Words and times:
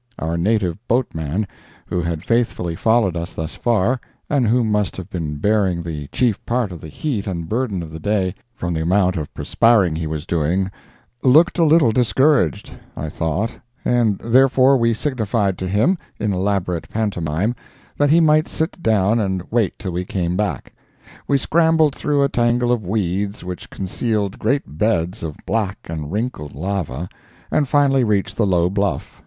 Our 0.17 0.35
native 0.35 0.79
boatman, 0.87 1.45
who 1.85 2.01
had 2.01 2.23
faithfully 2.23 2.75
followed 2.75 3.15
us 3.15 3.33
thus 3.33 3.53
far, 3.53 4.01
and 4.31 4.47
who 4.47 4.63
must 4.63 4.97
have 4.97 5.11
been 5.11 5.35
bearing 5.35 5.83
the 5.83 6.07
chief 6.07 6.43
part 6.47 6.71
of 6.71 6.81
the 6.81 6.87
heat 6.87 7.27
and 7.27 7.47
burden 7.47 7.83
of 7.83 7.91
the 7.91 7.99
day, 7.99 8.33
from 8.55 8.73
the 8.73 8.81
amount 8.81 9.15
of 9.15 9.31
perspiring 9.35 9.95
he 9.95 10.07
was 10.07 10.25
doing 10.25 10.71
looked 11.21 11.59
a 11.59 11.63
little 11.63 11.91
discouraged, 11.91 12.73
I 12.97 13.09
thought 13.09 13.51
and 13.85 14.17
therefore 14.17 14.75
we 14.75 14.95
signified 14.95 15.55
to 15.59 15.67
him, 15.67 15.99
in 16.19 16.33
elaborate 16.33 16.89
pantomime, 16.89 17.55
that 17.97 18.09
he 18.09 18.19
might 18.19 18.47
sit 18.47 18.81
down 18.81 19.19
and 19.19 19.43
wait 19.51 19.77
till 19.77 19.91
we 19.91 20.03
came 20.03 20.35
back. 20.35 20.73
We 21.27 21.37
scrambled 21.37 21.93
through 21.93 22.23
a 22.23 22.27
tangle 22.29 22.71
of 22.71 22.83
weeds 22.87 23.43
which 23.43 23.69
concealed 23.69 24.39
great 24.39 24.79
beds 24.79 25.21
of 25.21 25.35
black 25.45 25.77
and 25.83 26.11
wrinkled 26.11 26.55
lava, 26.55 27.07
and 27.51 27.67
finally 27.67 28.03
reached 28.03 28.35
the 28.35 28.47
low 28.47 28.67
bluff. 28.67 29.19